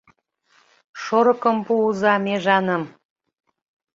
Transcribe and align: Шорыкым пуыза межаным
Шорыкым 1.01 1.57
пуыза 1.65 2.13
межаным 2.25 2.83